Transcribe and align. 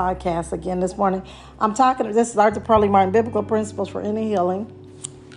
podcast 0.00 0.52
again 0.52 0.80
this 0.80 0.96
morning. 0.96 1.22
I'm 1.58 1.74
talking, 1.74 2.10
this 2.12 2.30
is 2.30 2.34
Dr. 2.34 2.60
Pearlie 2.60 2.88
Martin, 2.88 3.12
Biblical 3.12 3.42
Principles 3.42 3.90
for 3.90 4.00
Inner 4.00 4.22
Healing. 4.22 4.72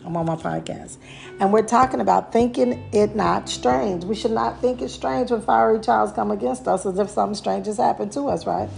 I'm 0.05 0.15
on 0.15 0.25
my 0.25 0.37
podcast. 0.37 0.95
And 1.41 1.51
we're 1.51 1.67
talking 1.67 1.99
about 1.99 2.31
thinking 2.31 2.81
it 2.93 3.13
not 3.13 3.49
strange. 3.49 4.05
We 4.05 4.15
should 4.15 4.31
not 4.31 4.61
think 4.61 4.81
it 4.81 4.87
strange 4.87 5.31
when 5.31 5.41
fiery 5.41 5.81
trials 5.81 6.13
come 6.13 6.31
against 6.31 6.65
us 6.65 6.85
as 6.85 6.97
if 6.97 7.09
something 7.09 7.35
strange 7.35 7.65
has 7.65 7.75
happened 7.75 8.13
to 8.13 8.29
us, 8.29 8.45
right? 8.45 8.69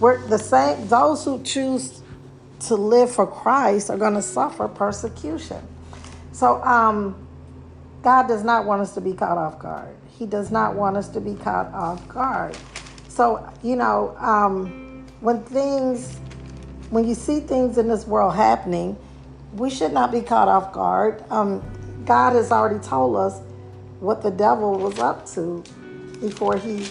We're 0.00 0.26
the 0.26 0.38
same, 0.38 0.88
those 0.88 1.22
who 1.22 1.42
choose 1.42 2.00
to 2.60 2.74
live 2.74 3.10
for 3.10 3.26
Christ 3.26 3.90
are 3.90 3.98
going 3.98 4.14
to 4.14 4.22
suffer 4.22 4.68
persecution. 4.68 5.60
So, 6.32 6.62
um, 6.62 7.14
God 8.02 8.26
does 8.26 8.42
not 8.42 8.64
want 8.64 8.80
us 8.80 8.94
to 8.94 9.02
be 9.02 9.12
caught 9.12 9.36
off 9.36 9.58
guard. 9.58 9.94
He 10.18 10.24
does 10.24 10.50
not 10.50 10.76
want 10.76 10.96
us 10.96 11.08
to 11.10 11.20
be 11.20 11.34
caught 11.34 11.72
off 11.74 12.08
guard. 12.08 12.56
So, 13.08 13.46
you 13.62 13.76
know, 13.76 14.16
um, 14.18 14.85
when 15.20 15.42
things, 15.44 16.18
when 16.90 17.06
you 17.06 17.14
see 17.14 17.40
things 17.40 17.78
in 17.78 17.88
this 17.88 18.06
world 18.06 18.34
happening, 18.34 18.96
we 19.54 19.70
should 19.70 19.92
not 19.92 20.12
be 20.12 20.20
caught 20.20 20.48
off 20.48 20.72
guard. 20.72 21.24
Um, 21.30 21.62
God 22.04 22.34
has 22.34 22.52
already 22.52 22.78
told 22.80 23.16
us 23.16 23.40
what 24.00 24.22
the 24.22 24.30
devil 24.30 24.78
was 24.78 24.98
up 24.98 25.26
to 25.30 25.64
before 26.20 26.56
he 26.56 26.86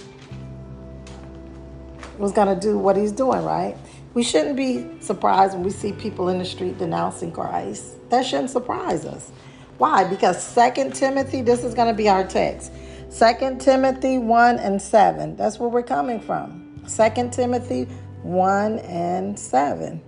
was 2.18 2.32
going 2.32 2.48
to 2.48 2.60
do 2.60 2.78
what 2.78 2.98
he's 2.98 3.12
doing, 3.12 3.44
right? 3.44 3.78
We 4.14 4.24
shouldn't 4.24 4.56
be 4.56 5.00
surprised 5.02 5.54
when 5.54 5.64
we 5.64 5.72
see 5.72 5.92
people 5.92 6.30
in 6.30 6.40
the 6.40 6.46
street 6.46 6.78
denouncing 6.78 7.32
Christ. 7.32 8.10
That 8.10 8.26
shouldn't 8.26 8.50
surprise 8.50 9.06
us. 9.06 9.32
Why? 9.78 10.06
Because 10.06 10.42
Second 10.42 10.96
Timothy, 10.96 11.42
this 11.42 11.64
is 11.64 11.74
going 11.74 11.90
to 11.90 11.94
be 11.94 12.08
our 12.08 12.26
text. 12.26 12.72
Second 13.10 13.60
Timothy 13.60 14.18
1 14.18 14.60
and 14.60 14.82
7. 14.82 15.36
That's 15.36 15.60
where 15.60 15.70
we're 15.70 15.84
coming 15.84 16.20
from. 16.22 16.82
Second 16.88 17.34
Timothy 17.34 17.88
1 18.26 18.80
and 18.80 19.38
7. 19.38 20.02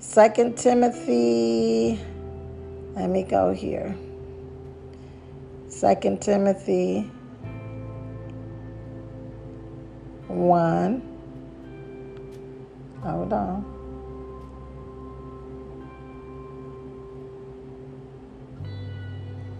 Second 0.00 0.58
Timothy, 0.58 1.98
let 2.94 3.08
me 3.08 3.22
go 3.22 3.54
here. 3.54 3.96
Second 5.68 6.20
Timothy 6.20 7.10
1. 10.26 11.02
Hold 13.02 13.32
on. 13.32 13.64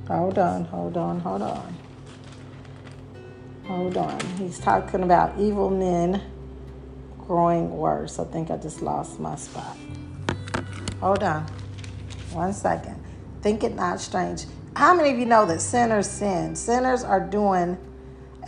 Hold 0.08 0.38
on, 0.38 0.64
hold 0.66 0.96
on, 0.98 1.20
hold 1.20 1.42
on. 1.42 1.76
Hold 3.64 3.96
on. 3.96 4.20
He's 4.36 4.58
talking 4.58 5.02
about 5.02 5.38
evil 5.38 5.70
men 5.70 6.22
growing 7.28 7.76
worse. 7.76 8.18
I 8.18 8.24
think 8.24 8.50
I 8.50 8.56
just 8.56 8.80
lost 8.80 9.20
my 9.20 9.36
spot. 9.36 9.76
Hold 11.00 11.22
on. 11.22 11.42
One 12.32 12.54
second. 12.54 13.00
Think 13.42 13.62
it 13.62 13.74
not 13.74 14.00
strange. 14.00 14.46
How 14.74 14.94
many 14.94 15.10
of 15.10 15.18
you 15.18 15.26
know 15.26 15.44
that 15.44 15.60
sinners 15.60 16.08
sin? 16.08 16.56
Sinners 16.56 17.04
are 17.04 17.20
doing 17.20 17.76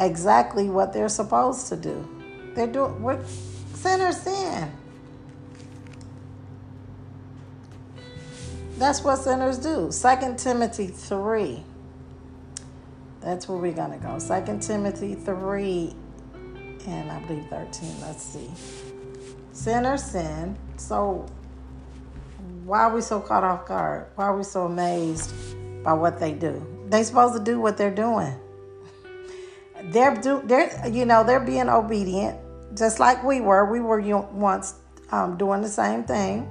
exactly 0.00 0.70
what 0.70 0.94
they're 0.94 1.10
supposed 1.10 1.68
to 1.68 1.76
do. 1.76 2.08
They're 2.54 2.66
doing 2.66 3.02
what 3.02 3.20
sinners 3.74 4.16
sin. 4.16 4.72
That's 8.78 9.04
what 9.04 9.16
sinners 9.16 9.58
do. 9.58 9.92
Second 9.92 10.38
Timothy 10.38 10.86
3. 10.86 11.62
That's 13.20 13.46
where 13.46 13.58
we're 13.58 13.74
going 13.74 13.92
to 13.92 13.98
go. 13.98 14.18
Second 14.18 14.62
Timothy 14.62 15.14
3 15.14 15.94
and 16.86 17.10
I 17.10 17.18
believe 17.20 17.46
13. 17.46 18.00
Let's 18.00 18.22
see. 18.22 18.50
Sin 19.52 19.86
or 19.86 19.96
sin. 19.96 20.56
So 20.76 21.26
why 22.64 22.80
are 22.80 22.94
we 22.94 23.00
so 23.00 23.20
caught 23.20 23.44
off 23.44 23.66
guard? 23.66 24.06
Why 24.14 24.26
are 24.26 24.36
we 24.36 24.44
so 24.44 24.64
amazed 24.64 25.32
by 25.82 25.92
what 25.92 26.18
they 26.18 26.32
do? 26.32 26.64
They 26.88 27.02
supposed 27.02 27.36
to 27.36 27.42
do 27.42 27.60
what 27.60 27.76
they're 27.76 27.94
doing. 27.94 28.34
They're 29.84 30.14
do 30.14 30.42
they're 30.44 30.88
you 30.88 31.06
know 31.06 31.24
they're 31.24 31.40
being 31.40 31.70
obedient, 31.70 32.38
just 32.76 33.00
like 33.00 33.24
we 33.24 33.40
were. 33.40 33.64
We 33.72 33.80
were 33.80 34.00
once 34.30 34.74
um, 35.10 35.38
doing 35.38 35.62
the 35.62 35.70
same 35.70 36.04
thing 36.04 36.46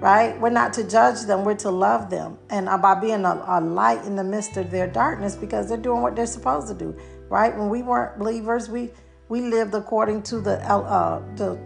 right? 0.00 0.38
We're 0.40 0.50
not 0.50 0.72
to 0.74 0.84
judge 0.88 1.22
them, 1.22 1.44
we're 1.44 1.54
to 1.56 1.70
love 1.70 2.10
them. 2.10 2.38
And 2.50 2.66
by 2.82 2.94
being 2.94 3.24
a, 3.24 3.44
a, 3.48 3.60
light 3.60 4.04
in 4.04 4.16
the 4.16 4.24
midst 4.24 4.56
of 4.56 4.70
their 4.70 4.86
darkness 4.86 5.34
because 5.34 5.68
they're 5.68 5.78
doing 5.78 6.02
what 6.02 6.16
they're 6.16 6.26
supposed 6.26 6.68
to 6.68 6.74
do, 6.74 6.96
right? 7.28 7.56
When 7.56 7.68
we 7.68 7.82
weren't 7.82 8.18
believers, 8.18 8.68
we 8.68 8.90
we 9.28 9.40
lived 9.40 9.74
according 9.74 10.22
to 10.24 10.40
the 10.40 10.58
uh, 10.70 11.20
the 11.36 11.58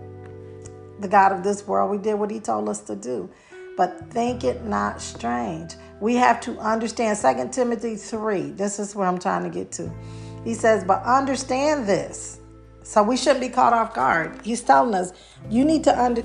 the 1.01 1.09
God 1.09 1.33
of 1.33 1.43
this 1.43 1.67
world. 1.67 1.91
We 1.91 1.99
did 1.99 2.15
what 2.15 2.31
He 2.31 2.41
told 2.41 2.69
us 2.69 2.81
to 2.83 2.97
do. 2.97 3.29
But 3.77 4.11
think 4.11 4.45
it 4.45 4.65
not 4.65 5.01
strange. 5.01 5.75
We 6.01 6.15
have 6.17 6.41
to 6.43 6.59
understand 6.59 7.19
2 7.19 7.49
Timothy 7.51 7.97
3. 7.97 8.51
This 8.51 8.79
is 8.79 8.95
where 8.95 9.07
I'm 9.07 9.19
trying 9.19 9.45
to 9.45 9.49
get 9.49 9.73
to. 9.73 9.91
He 10.45 10.55
says, 10.55 10.85
But 10.85 11.03
understand 11.05 11.87
this. 11.87 12.41
So 12.83 13.03
we 13.03 13.17
shouldn't 13.17 13.41
be 13.41 13.49
caught 13.49 13.73
off 13.73 13.95
guard. 13.95 14.41
He's 14.45 14.63
telling 14.63 14.95
us, 14.95 15.13
you 15.49 15.65
need 15.65 15.85
to 15.85 15.99
under 15.99 16.23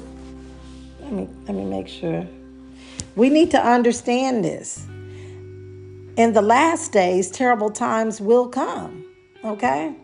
let 1.00 1.14
me 1.14 1.30
let 1.46 1.56
me 1.56 1.66
make 1.66 1.88
sure. 1.88 2.28
We 3.16 3.30
need 3.30 3.52
to 3.52 3.62
understand 3.64 4.44
this. 4.44 4.86
In 6.18 6.34
the 6.34 6.42
last 6.42 6.92
days, 6.92 7.30
terrible 7.30 7.70
times 7.70 8.20
will 8.20 8.48
come. 8.48 9.06
Okay? 9.44 9.96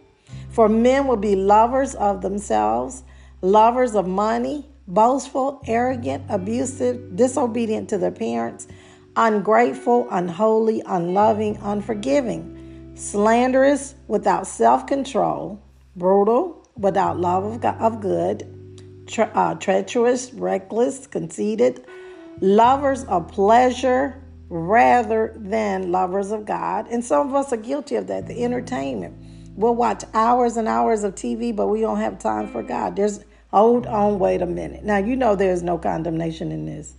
For 0.51 0.67
men 0.67 1.07
will 1.07 1.17
be 1.17 1.35
lovers 1.35 1.95
of 1.95 2.21
themselves, 2.21 3.03
lovers 3.41 3.95
of 3.95 4.07
money, 4.07 4.69
boastful, 4.87 5.61
arrogant, 5.65 6.23
abusive, 6.29 7.15
disobedient 7.15 7.89
to 7.89 7.97
their 7.97 8.11
parents, 8.11 8.67
ungrateful, 9.15 10.07
unholy, 10.11 10.83
unloving, 10.85 11.57
unforgiving, 11.61 12.91
slanderous, 12.95 13.95
without 14.07 14.45
self 14.45 14.85
control, 14.87 15.61
brutal, 15.95 16.67
without 16.75 17.17
love 17.19 17.45
of, 17.45 17.61
God, 17.61 17.79
of 17.79 18.01
good 18.01 18.43
tre- 19.07 19.29
uh, 19.33 19.55
treacherous, 19.55 20.33
reckless, 20.33 21.07
conceited, 21.07 21.85
lovers 22.39 23.03
of 23.05 23.27
pleasure 23.27 24.21
rather 24.49 25.33
than 25.37 25.91
lovers 25.91 26.31
of 26.31 26.45
God. 26.45 26.87
And 26.89 27.03
some 27.03 27.29
of 27.29 27.35
us 27.35 27.53
are 27.53 27.57
guilty 27.57 27.95
of 27.95 28.07
that, 28.07 28.27
the 28.27 28.43
entertainment. 28.43 29.15
We'll 29.55 29.75
watch 29.75 30.03
hours 30.13 30.57
and 30.57 30.67
hours 30.67 31.03
of 31.03 31.15
TV, 31.15 31.55
but 31.55 31.67
we 31.67 31.81
don't 31.81 31.97
have 31.97 32.19
time 32.19 32.47
for 32.47 32.63
God. 32.63 32.95
There's, 32.95 33.19
hold 33.51 33.85
on, 33.85 34.17
wait 34.17 34.41
a 34.41 34.45
minute. 34.45 34.83
Now, 34.83 34.97
you 34.97 35.15
know 35.15 35.35
there's 35.35 35.61
no 35.63 35.77
condemnation 35.77 36.51
in 36.51 36.65
this. 36.65 36.93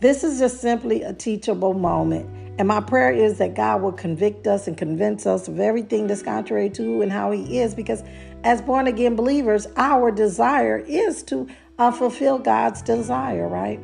This 0.00 0.22
is 0.22 0.38
just 0.38 0.60
simply 0.60 1.02
a 1.02 1.12
teachable 1.12 1.74
moment. 1.74 2.28
And 2.58 2.68
my 2.68 2.80
prayer 2.80 3.12
is 3.12 3.38
that 3.38 3.54
God 3.54 3.82
will 3.82 3.92
convict 3.92 4.46
us 4.46 4.68
and 4.68 4.76
convince 4.76 5.26
us 5.26 5.48
of 5.48 5.58
everything 5.58 6.06
that's 6.06 6.22
contrary 6.22 6.70
to 6.70 6.82
who 6.82 7.02
and 7.02 7.10
how 7.10 7.30
He 7.32 7.58
is, 7.58 7.74
because 7.74 8.02
as 8.44 8.62
born 8.62 8.86
again 8.86 9.16
believers, 9.16 9.66
our 9.76 10.10
desire 10.10 10.78
is 10.78 11.22
to 11.24 11.48
uh, 11.78 11.90
fulfill 11.90 12.38
God's 12.38 12.82
desire, 12.82 13.48
right? 13.48 13.80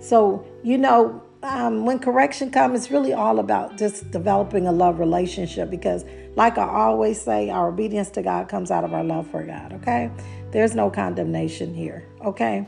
So, 0.00 0.44
you 0.62 0.78
know, 0.78 1.22
um, 1.46 1.86
when 1.86 2.00
correction 2.00 2.50
comes, 2.50 2.80
it's 2.80 2.90
really 2.90 3.12
all 3.12 3.38
about 3.38 3.78
just 3.78 4.10
developing 4.10 4.66
a 4.66 4.72
love 4.72 4.98
relationship 4.98 5.70
because, 5.70 6.04
like 6.34 6.58
I 6.58 6.66
always 6.68 7.20
say, 7.20 7.50
our 7.50 7.68
obedience 7.68 8.10
to 8.10 8.22
God 8.22 8.48
comes 8.48 8.70
out 8.70 8.82
of 8.82 8.92
our 8.92 9.04
love 9.04 9.30
for 9.30 9.44
God, 9.44 9.72
okay? 9.74 10.10
There's 10.50 10.74
no 10.74 10.90
condemnation 10.90 11.72
here, 11.72 12.04
okay? 12.24 12.66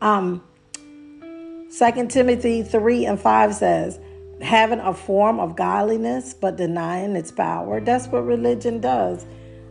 Um, 0.00 0.42
2 0.74 2.06
Timothy 2.08 2.62
3 2.62 3.04
and 3.04 3.20
5 3.20 3.54
says, 3.54 4.00
having 4.40 4.80
a 4.80 4.94
form 4.94 5.38
of 5.38 5.54
godliness 5.54 6.32
but 6.32 6.56
denying 6.56 7.16
its 7.16 7.30
power. 7.30 7.80
That's 7.80 8.06
what 8.06 8.24
religion 8.24 8.80
does. 8.80 9.26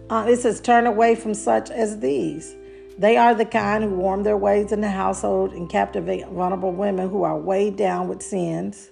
Uh, 0.09 0.25
it 0.27 0.37
says, 0.37 0.61
turn 0.61 0.85
away 0.85 1.15
from 1.15 1.33
such 1.33 1.71
as 1.71 1.99
these. 1.99 2.55
They 2.97 3.17
are 3.17 3.35
the 3.35 3.45
kind 3.45 3.83
who 3.83 3.91
warm 3.91 4.23
their 4.23 4.37
ways 4.37 4.71
in 4.71 4.81
the 4.81 4.89
household 4.89 5.51
and 5.51 5.69
captivate 5.69 6.27
vulnerable 6.27 6.71
women 6.71 7.09
who 7.09 7.23
are 7.23 7.37
weighed 7.37 7.75
down 7.75 8.07
with 8.07 8.21
sins 8.21 8.89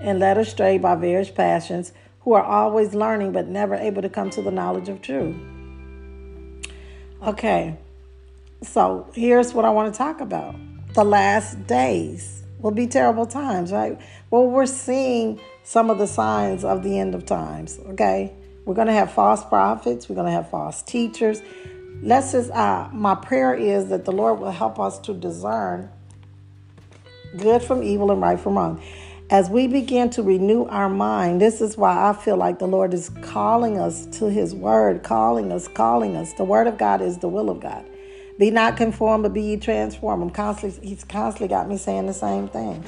and 0.00 0.18
led 0.18 0.38
astray 0.38 0.78
by 0.78 0.94
various 0.94 1.30
passions, 1.30 1.92
who 2.20 2.32
are 2.32 2.42
always 2.42 2.94
learning 2.94 3.32
but 3.32 3.48
never 3.48 3.74
able 3.74 4.02
to 4.02 4.08
come 4.08 4.30
to 4.30 4.42
the 4.42 4.50
knowledge 4.50 4.88
of 4.88 5.00
truth. 5.00 5.36
Okay, 7.22 7.76
so 8.62 9.08
here's 9.14 9.54
what 9.54 9.64
I 9.64 9.70
want 9.70 9.92
to 9.92 9.98
talk 9.98 10.20
about 10.20 10.54
the 10.94 11.04
last 11.04 11.66
days 11.66 12.42
will 12.60 12.70
be 12.72 12.86
terrible 12.86 13.26
times, 13.26 13.72
right? 13.72 14.00
Well, 14.30 14.46
we're 14.46 14.66
seeing 14.66 15.40
some 15.62 15.90
of 15.90 15.98
the 15.98 16.06
signs 16.06 16.64
of 16.64 16.82
the 16.82 16.98
end 16.98 17.14
of 17.14 17.24
times, 17.24 17.78
okay? 17.90 18.32
We're 18.64 18.74
going 18.74 18.88
to 18.88 18.92
have 18.92 19.12
false 19.12 19.44
prophets. 19.44 20.08
We're 20.08 20.16
going 20.16 20.26
to 20.26 20.32
have 20.32 20.50
false 20.50 20.82
teachers. 20.82 21.40
Let's 22.02 22.32
just, 22.32 22.50
uh, 22.52 22.88
my 22.92 23.16
prayer 23.16 23.54
is 23.54 23.88
that 23.88 24.04
the 24.04 24.12
Lord 24.12 24.38
will 24.38 24.52
help 24.52 24.78
us 24.78 24.98
to 25.00 25.14
discern 25.14 25.90
good 27.36 27.62
from 27.62 27.82
evil 27.82 28.12
and 28.12 28.20
right 28.22 28.38
from 28.38 28.56
wrong. 28.56 28.80
As 29.30 29.50
we 29.50 29.66
begin 29.66 30.08
to 30.10 30.22
renew 30.22 30.64
our 30.66 30.88
mind, 30.88 31.40
this 31.40 31.60
is 31.60 31.76
why 31.76 32.08
I 32.08 32.12
feel 32.14 32.36
like 32.36 32.60
the 32.60 32.68
Lord 32.68 32.94
is 32.94 33.10
calling 33.20 33.78
us 33.78 34.06
to 34.18 34.30
His 34.30 34.54
Word, 34.54 35.02
calling 35.02 35.52
us, 35.52 35.68
calling 35.68 36.16
us. 36.16 36.32
The 36.34 36.44
Word 36.44 36.66
of 36.66 36.78
God 36.78 37.02
is 37.02 37.18
the 37.18 37.28
will 37.28 37.50
of 37.50 37.60
God. 37.60 37.84
Be 38.38 38.50
not 38.50 38.76
conformed, 38.76 39.24
but 39.24 39.34
be 39.34 39.42
ye 39.42 39.56
transformed. 39.56 40.22
I'm 40.22 40.30
constantly, 40.30 40.88
he's 40.88 41.04
constantly 41.04 41.48
got 41.48 41.68
me 41.68 41.76
saying 41.76 42.06
the 42.06 42.14
same 42.14 42.48
thing. 42.48 42.84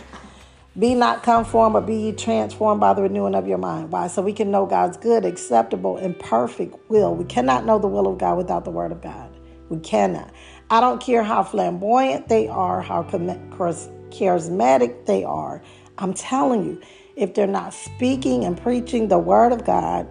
Be 0.79 0.95
not 0.95 1.25
conformed, 1.25 1.73
but 1.73 1.85
be 1.85 1.97
ye 1.97 2.13
transformed 2.13 2.81
by 2.81 2.95
the 2.95 3.03
renewing 3.03 3.35
of 3.35 3.49
your 3.49 3.59
mind. 3.59 3.91
Why? 3.91 4.07
So 4.07 4.23
we 4.23 4.33
can 4.33 4.53
know 4.53 4.67
God's 4.67 4.97
good, 4.97 5.25
acceptable, 5.25 5.97
and 5.97 6.17
perfect 6.19 6.77
will. 6.89 7.15
We 7.15 7.25
cannot 7.25 7.67
know 7.67 7.79
the 7.79 7.89
will 7.89 8.07
of 8.07 8.19
God 8.19 8.39
without 8.39 8.65
the 8.65 8.71
word 8.71 8.93
of 8.93 9.03
God. 9.03 9.37
We 9.69 9.81
cannot. 9.81 10.31
I 10.71 10.81
don't 10.81 11.01
care 11.01 11.25
how 11.25 11.43
flamboyant 11.43 12.29
they 12.29 12.47
are, 12.47 12.81
how 12.81 13.03
charismatic 13.03 15.07
they 15.07 15.25
are. 15.25 15.61
I'm 15.99 16.15
telling 16.15 16.65
you, 16.65 16.81
if 17.17 17.35
they're 17.35 17.49
not 17.49 17.75
speaking 17.75 18.45
and 18.45 18.57
preaching 18.57 19.09
the 19.09 19.19
word 19.19 19.53
of 19.53 19.65
God, 19.65 20.07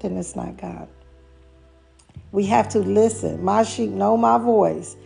then 0.00 0.16
it's 0.16 0.34
not 0.34 0.56
God. 0.56 0.88
We 2.32 2.46
have 2.46 2.70
to 2.70 2.78
listen. 2.78 3.44
My 3.44 3.62
sheep 3.62 3.90
know 3.90 4.16
my 4.16 4.38
voice. 4.38 4.96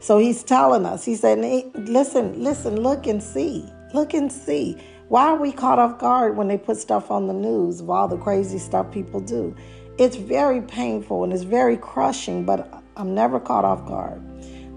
So 0.00 0.18
he's 0.18 0.42
telling 0.42 0.86
us, 0.86 1.04
he 1.04 1.14
said, 1.14 1.38
listen, 1.74 2.42
listen, 2.42 2.80
look 2.80 3.06
and 3.06 3.22
see. 3.22 3.68
Look 3.92 4.14
and 4.14 4.32
see. 4.32 4.76
Why 5.08 5.26
are 5.26 5.36
we 5.36 5.52
caught 5.52 5.78
off 5.78 5.98
guard 5.98 6.36
when 6.36 6.48
they 6.48 6.56
put 6.56 6.78
stuff 6.78 7.10
on 7.10 7.26
the 7.26 7.34
news 7.34 7.80
of 7.80 7.90
all 7.90 8.08
the 8.08 8.16
crazy 8.16 8.58
stuff 8.58 8.90
people 8.90 9.20
do? 9.20 9.54
It's 9.98 10.16
very 10.16 10.62
painful 10.62 11.24
and 11.24 11.32
it's 11.32 11.42
very 11.42 11.76
crushing, 11.76 12.44
but 12.46 12.82
I'm 12.96 13.14
never 13.14 13.38
caught 13.38 13.64
off 13.64 13.86
guard. 13.86 14.22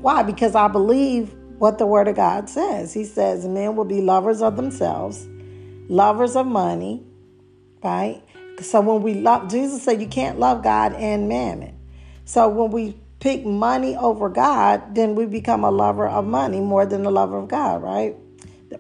Why? 0.02 0.24
Because 0.24 0.56
I 0.56 0.68
believe 0.68 1.34
what 1.58 1.78
the 1.78 1.86
Word 1.86 2.08
of 2.08 2.16
God 2.18 2.50
says. 2.50 2.94
He 2.94 3.06
says 3.06 3.48
men 3.48 3.76
will 3.76 3.86
be 3.86 4.02
lovers 4.02 4.42
of 4.42 4.58
themselves, 4.58 5.26
lovers 5.88 6.36
of 6.36 6.46
money, 6.46 7.02
right? 7.82 8.22
So 8.60 8.82
when 8.82 9.02
we 9.02 9.14
love, 9.16 9.50
Jesus 9.50 9.84
said 9.84 10.02
you 10.02 10.08
can't 10.08 10.40
love 10.40 10.64
God 10.64 10.94
and 10.94 11.30
mammon. 11.30 11.78
So 12.26 12.50
when 12.50 12.72
we 12.72 13.00
pick 13.20 13.46
money 13.46 13.96
over 13.96 14.30
God, 14.30 14.96
then 14.96 15.16
we 15.16 15.26
become 15.26 15.64
a 15.64 15.72
lover 15.72 16.08
of 16.08 16.26
money 16.26 16.60
more 16.60 16.86
than 16.86 17.06
a 17.06 17.12
lover 17.12 17.38
of 17.38 17.48
God, 17.48 17.82
right? 17.82 18.16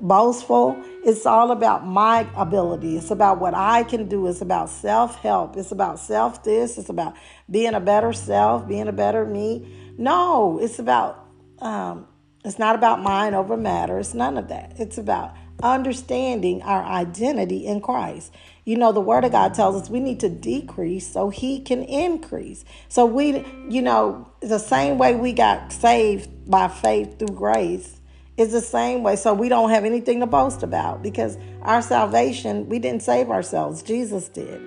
Boastful. 0.02 0.82
It's 1.04 1.26
all 1.26 1.52
about 1.52 1.86
my 1.86 2.28
ability. 2.36 2.98
It's 2.98 3.12
about 3.12 3.40
what 3.40 3.54
I 3.54 3.84
can 3.84 4.08
do. 4.08 4.28
It's 4.28 4.42
about 4.42 4.70
self 4.70 5.20
help. 5.20 5.58
It's 5.58 5.72
about 5.72 6.00
self 6.00 6.44
this. 6.44 6.78
It's 6.78 6.90
about 6.90 7.16
being 7.50 7.74
a 7.74 7.80
better 7.80 8.14
self, 8.14 8.68
being 8.68 8.88
a 8.88 8.94
better 8.94 9.26
me. 9.26 9.94
No, 9.98 10.60
it's 10.60 10.80
about, 10.80 11.26
um, 11.60 12.08
it's 12.44 12.60
not 12.60 12.76
about 12.76 13.02
mind 13.02 13.36
over 13.36 13.58
matter. 13.58 14.00
It's 14.00 14.14
none 14.14 14.38
of 14.38 14.50
that. 14.50 14.74
It's 14.78 14.98
about 14.98 15.36
understanding 15.64 16.62
our 16.64 16.84
identity 16.84 17.66
in 17.66 17.82
Christ. 17.82 18.34
You 18.66 18.78
know, 18.78 18.92
the 18.92 19.02
Word 19.02 19.24
of 19.24 19.32
God 19.32 19.54
tells 19.54 19.82
us 19.82 19.90
we 19.90 20.00
need 20.00 20.20
to 20.22 20.30
decrease 20.30 21.08
so 21.08 21.30
He 21.30 21.62
can 21.62 21.84
increase. 21.84 22.66
So 22.90 23.06
we, 23.06 23.46
you 23.70 23.82
know, 23.82 24.30
the 24.42 24.60
same 24.60 24.98
way 24.98 25.16
we 25.16 25.34
got 25.34 25.72
saved 25.72 26.50
by 26.50 26.68
faith 26.68 27.20
through 27.20 27.36
grace 27.36 28.02
is 28.38 28.52
the 28.52 28.62
same 28.62 29.04
way. 29.04 29.16
So 29.16 29.34
we 29.34 29.50
don't 29.50 29.70
have 29.70 29.86
anything 29.86 30.20
to 30.20 30.28
boast 30.28 30.64
about 30.64 31.02
because 31.02 31.38
our 31.62 31.82
salvation, 31.82 32.68
we 32.68 32.80
didn't 32.80 33.04
save 33.04 33.30
ourselves, 33.30 33.82
Jesus 33.82 34.28
did. 34.30 34.62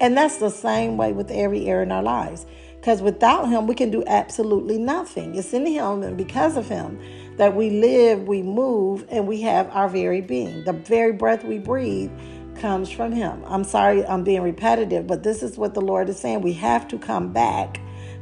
And 0.00 0.16
that's 0.16 0.36
the 0.36 0.50
same 0.50 0.96
way 0.96 1.12
with 1.12 1.30
every 1.30 1.66
area 1.66 1.82
in 1.82 1.92
our 1.92 2.02
lives. 2.02 2.46
Because 2.76 3.02
without 3.02 3.48
Him, 3.48 3.66
we 3.66 3.74
can 3.74 3.90
do 3.90 4.04
absolutely 4.06 4.78
nothing. 4.78 5.34
It's 5.34 5.52
in 5.52 5.66
Him 5.66 6.04
and 6.04 6.16
because 6.16 6.56
of 6.56 6.68
Him 6.68 7.00
that 7.36 7.56
we 7.56 7.70
live, 7.70 8.28
we 8.28 8.42
move, 8.42 9.04
and 9.10 9.26
we 9.26 9.40
have 9.42 9.68
our 9.70 9.88
very 9.88 10.20
being. 10.20 10.62
The 10.64 10.72
very 10.72 11.12
breath 11.12 11.44
we 11.44 11.58
breathe 11.58 12.12
comes 12.60 12.90
from 12.90 13.10
Him. 13.10 13.42
I'm 13.46 13.64
sorry 13.64 14.06
I'm 14.06 14.22
being 14.22 14.42
repetitive, 14.42 15.08
but 15.08 15.24
this 15.24 15.42
is 15.42 15.58
what 15.58 15.74
the 15.74 15.80
Lord 15.80 16.08
is 16.08 16.20
saying. 16.20 16.42
We 16.42 16.52
have 16.54 16.86
to 16.88 16.98
come 16.98 17.32
back 17.32 17.80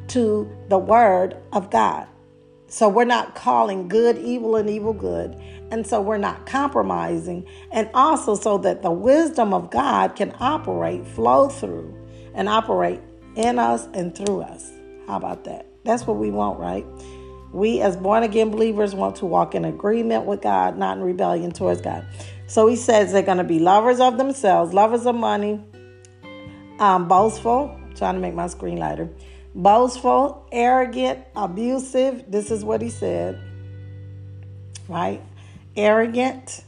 to 0.08 0.50
the 0.69 0.78
Word 0.78 1.37
of 1.52 1.70
God. 1.70 2.08
So 2.69 2.89
we're 2.89 3.05
not 3.05 3.35
calling 3.35 3.89
good 3.89 4.19
evil 4.19 4.57
and 4.57 4.69
evil 4.69 4.93
good. 4.93 5.41
And 5.71 5.87
so 5.87 6.01
we're 6.01 6.19
not 6.19 6.47
compromising. 6.47 7.47
And 7.71 7.89
also 7.95 8.35
so 8.35 8.59
that 8.59 8.83
the 8.83 8.91
wisdom 8.91 9.55
of 9.55 9.71
God 9.71 10.17
can 10.17 10.35
operate, 10.41 11.07
flow 11.07 11.49
through, 11.49 11.95
and 12.35 12.49
operate 12.49 13.01
in 13.37 13.59
us 13.59 13.87
and 13.95 14.15
through 14.15 14.43
us. 14.43 14.71
How 15.07 15.17
about 15.17 15.45
that? 15.45 15.67
That's 15.85 16.07
what 16.07 16.17
we 16.17 16.31
want, 16.31 16.59
right? 16.59 16.85
We, 17.53 17.81
as 17.81 17.97
born 17.97 18.25
again 18.25 18.51
believers, 18.51 18.95
want 18.95 19.17
to 19.17 19.27
walk 19.27 19.55
in 19.55 19.65
agreement 19.65 20.27
with 20.27 20.43
God, 20.43 20.77
not 20.77 20.99
in 20.99 21.05
rebellion 21.05 21.53
towards 21.53 21.81
God. 21.81 22.05
So 22.49 22.67
he 22.67 22.77
says 22.77 23.13
they're 23.13 23.23
going 23.23 23.39
to 23.39 23.45
be 23.45 23.61
lovers 23.61 24.01
of 24.01 24.19
themselves, 24.19 24.75
lovers 24.75 25.07
of 25.07 25.15
money, 25.15 25.61
um, 26.81 27.07
boastful. 27.09 27.81
Trying 27.95 28.17
to 28.17 28.21
make 28.21 28.35
my 28.35 28.47
screen 28.47 28.77
lighter 28.77 29.09
boastful, 29.56 30.47
arrogant, 30.53 31.25
abusive. 31.35 32.31
This 32.31 32.50
is 32.50 32.62
what 32.62 32.82
he 32.82 32.91
said, 32.91 33.41
right? 34.87 35.23
Arrogant, 35.75 36.62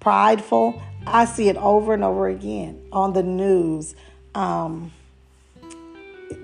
prideful. 0.00 0.82
I 1.06 1.26
see 1.26 1.48
it 1.48 1.56
over 1.56 1.92
and 1.92 2.02
over 2.02 2.26
again 2.26 2.80
on 2.90 3.12
the 3.12 3.22
news, 3.22 3.94
um, 4.34 4.90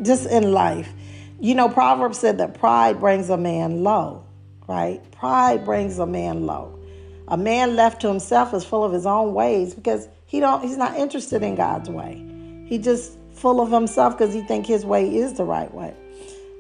just 0.03 0.27
in 0.27 0.53
life. 0.53 0.93
You 1.41 1.55
know, 1.55 1.71
Proverbs 1.71 2.19
said 2.19 2.39
that 2.39 2.61
pride 2.61 3.01
brings 3.01 3.31
a 3.31 3.39
man 3.39 3.83
low, 3.83 4.25
right? 4.69 5.01
Pride 5.13 5.65
brings 5.65 5.99
a 5.99 6.07
man 6.07 6.45
low. 6.45 6.79
A 7.27 7.39
man 7.39 7.75
left 7.75 8.03
to 8.03 8.09
himself 8.09 8.53
is 8.53 8.65
full 8.65 8.85
of 8.85 8.93
his 8.93 9.07
own 9.07 9.33
ways 9.33 9.75
because 9.75 10.09
he 10.27 10.41
don't 10.41 10.63
he's 10.63 10.77
not 10.77 10.99
interested 10.99 11.43
in 11.43 11.55
God's 11.55 11.89
way. 11.89 12.23
He 12.67 12.77
just 12.77 13.17
full 13.41 13.61
of 13.61 13.71
himself 13.71 14.17
because 14.17 14.35
he 14.35 14.43
think 14.43 14.67
his 14.67 14.85
way 14.85 15.17
is 15.17 15.35
the 15.35 15.45
right 15.45 15.73
way. 15.73 15.95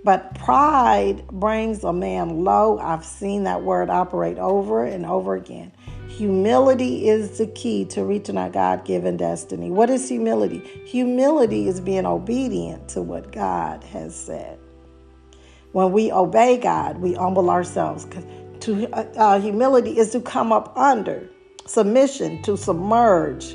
But 0.02 0.34
pride 0.34 1.26
brings 1.28 1.84
a 1.84 1.92
man 1.92 2.42
low. 2.42 2.78
I've 2.78 3.04
seen 3.04 3.44
that 3.44 3.62
word 3.62 3.90
operate 3.90 4.38
over 4.38 4.84
and 4.84 5.04
over 5.04 5.34
again. 5.34 5.72
Humility 6.08 7.08
is 7.08 7.38
the 7.38 7.46
key 7.46 7.84
to 7.86 8.04
reaching 8.04 8.38
our 8.38 8.48
God 8.48 8.84
given 8.84 9.18
destiny. 9.18 9.70
What 9.70 9.90
is 9.90 10.08
humility? 10.08 10.60
Humility 10.86 11.68
is 11.68 11.80
being 11.80 12.06
obedient 12.06 12.88
to 12.90 13.02
what 13.02 13.30
God 13.30 13.84
has 13.84 14.16
said. 14.16 14.58
When 15.72 15.92
we 15.92 16.10
obey 16.10 16.56
God, 16.56 16.98
we 16.98 17.14
humble 17.14 17.50
ourselves. 17.50 18.06
To 18.60 18.88
uh, 18.92 19.04
uh, 19.16 19.40
humility 19.40 19.98
is 19.98 20.10
to 20.12 20.20
come 20.20 20.50
up 20.50 20.76
under 20.76 21.28
submission, 21.66 22.42
to 22.42 22.56
submerge, 22.56 23.54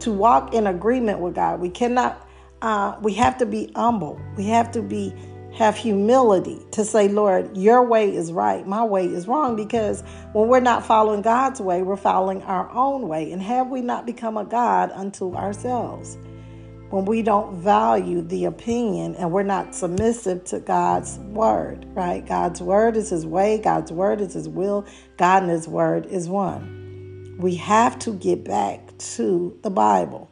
to 0.00 0.12
walk 0.12 0.54
in 0.54 0.66
agreement 0.66 1.18
with 1.18 1.34
God. 1.34 1.60
We 1.60 1.70
cannot 1.70 2.25
uh, 2.62 2.96
we 3.02 3.14
have 3.14 3.38
to 3.38 3.46
be 3.46 3.70
humble. 3.74 4.20
We 4.36 4.44
have 4.46 4.70
to 4.72 4.82
be 4.82 5.14
have 5.56 5.74
humility 5.74 6.58
to 6.70 6.84
say, 6.84 7.08
Lord, 7.08 7.56
your 7.56 7.82
way 7.82 8.14
is 8.14 8.30
right, 8.30 8.66
my 8.66 8.84
way 8.84 9.06
is 9.06 9.26
wrong. 9.26 9.56
Because 9.56 10.02
when 10.32 10.48
we're 10.48 10.60
not 10.60 10.84
following 10.84 11.22
God's 11.22 11.60
way, 11.60 11.82
we're 11.82 11.96
following 11.96 12.42
our 12.42 12.70
own 12.72 13.08
way. 13.08 13.32
And 13.32 13.40
have 13.40 13.68
we 13.68 13.80
not 13.80 14.04
become 14.04 14.36
a 14.36 14.44
God 14.44 14.90
unto 14.92 15.34
ourselves? 15.34 16.18
When 16.90 17.04
we 17.04 17.22
don't 17.22 17.56
value 17.56 18.20
the 18.20 18.44
opinion 18.44 19.16
and 19.16 19.32
we're 19.32 19.42
not 19.42 19.74
submissive 19.74 20.44
to 20.44 20.60
God's 20.60 21.18
word, 21.18 21.86
right? 21.94 22.24
God's 22.24 22.60
word 22.60 22.96
is 22.96 23.10
his 23.10 23.26
way, 23.26 23.58
God's 23.58 23.90
word 23.90 24.20
is 24.20 24.34
his 24.34 24.48
will, 24.48 24.86
God 25.16 25.42
and 25.42 25.50
his 25.50 25.66
word 25.66 26.06
is 26.06 26.28
one. 26.28 27.38
We 27.40 27.56
have 27.56 27.98
to 28.00 28.12
get 28.12 28.44
back 28.44 28.96
to 28.98 29.58
the 29.62 29.70
Bible. 29.70 30.30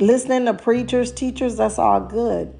Listening 0.00 0.46
to 0.46 0.54
preachers, 0.54 1.12
teachers, 1.12 1.56
that's 1.56 1.78
all 1.78 2.00
good. 2.00 2.52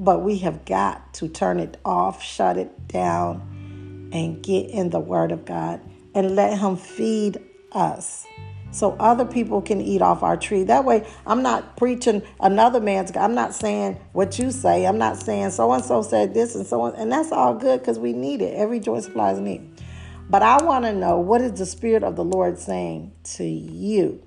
But 0.00 0.22
we 0.22 0.38
have 0.38 0.64
got 0.64 1.14
to 1.14 1.28
turn 1.28 1.60
it 1.60 1.76
off, 1.84 2.20
shut 2.22 2.56
it 2.58 2.88
down, 2.88 4.10
and 4.12 4.42
get 4.42 4.68
in 4.70 4.90
the 4.90 4.98
Word 4.98 5.30
of 5.30 5.44
God 5.44 5.80
and 6.12 6.34
let 6.34 6.58
Him 6.58 6.76
feed 6.76 7.38
us 7.70 8.26
so 8.72 8.96
other 8.98 9.24
people 9.24 9.62
can 9.62 9.80
eat 9.80 10.02
off 10.02 10.24
our 10.24 10.36
tree. 10.36 10.64
That 10.64 10.84
way, 10.84 11.06
I'm 11.24 11.40
not 11.40 11.76
preaching 11.76 12.22
another 12.40 12.80
man's. 12.80 13.16
I'm 13.16 13.34
not 13.34 13.54
saying 13.54 14.00
what 14.12 14.36
you 14.38 14.50
say. 14.50 14.86
I'm 14.86 14.98
not 14.98 15.22
saying 15.22 15.52
so 15.52 15.70
and 15.72 15.84
so 15.84 16.02
said 16.02 16.34
this 16.34 16.56
and 16.56 16.66
so 16.66 16.80
on. 16.82 16.96
And 16.96 17.12
that's 17.12 17.30
all 17.30 17.54
good 17.54 17.78
because 17.78 18.00
we 18.00 18.12
need 18.12 18.42
it. 18.42 18.54
Every 18.54 18.80
joint 18.80 19.04
supplies 19.04 19.38
need. 19.38 19.82
But 20.28 20.42
I 20.42 20.62
want 20.64 20.84
to 20.84 20.92
know 20.92 21.18
what 21.20 21.40
is 21.40 21.52
the 21.52 21.64
Spirit 21.64 22.02
of 22.02 22.16
the 22.16 22.24
Lord 22.24 22.58
saying 22.58 23.12
to 23.36 23.44
you? 23.44 24.20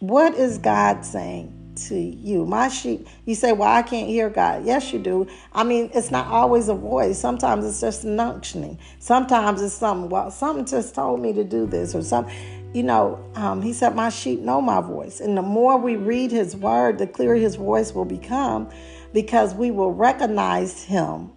What 0.00 0.34
is 0.34 0.58
God 0.58 1.04
saying 1.04 1.57
to 1.86 1.96
you. 1.96 2.44
My 2.44 2.68
sheep, 2.68 3.06
you 3.24 3.34
say, 3.34 3.52
Well, 3.52 3.68
I 3.68 3.82
can't 3.82 4.08
hear 4.08 4.28
God. 4.28 4.66
Yes, 4.66 4.92
you 4.92 4.98
do. 4.98 5.26
I 5.52 5.64
mean, 5.64 5.90
it's 5.94 6.10
not 6.10 6.26
always 6.26 6.68
a 6.68 6.74
voice. 6.74 7.18
Sometimes 7.18 7.64
it's 7.64 7.80
just 7.80 8.04
an. 8.04 8.78
Sometimes 8.98 9.62
it's 9.62 9.74
something, 9.74 10.10
well, 10.10 10.30
something 10.30 10.64
just 10.64 10.94
told 10.94 11.20
me 11.20 11.32
to 11.32 11.44
do 11.44 11.66
this 11.66 11.94
or 11.94 12.02
something. 12.02 12.34
You 12.74 12.82
know, 12.82 13.24
um, 13.34 13.62
he 13.62 13.72
said, 13.72 13.94
My 13.94 14.08
sheep 14.08 14.40
know 14.40 14.60
my 14.60 14.80
voice. 14.80 15.20
And 15.20 15.36
the 15.36 15.42
more 15.42 15.78
we 15.78 15.96
read 15.96 16.30
his 16.30 16.56
word, 16.56 16.98
the 16.98 17.06
clearer 17.06 17.36
his 17.36 17.56
voice 17.56 17.94
will 17.94 18.04
become 18.04 18.68
because 19.12 19.54
we 19.54 19.70
will 19.70 19.92
recognize 19.92 20.82
him 20.82 21.30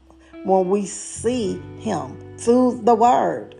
when 0.43 0.69
we 0.69 0.85
see 0.85 1.61
him 1.79 2.37
through 2.37 2.81
the 2.83 2.95
word. 2.95 3.55